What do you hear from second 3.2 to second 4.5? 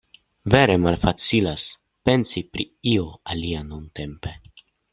alia nuntempe...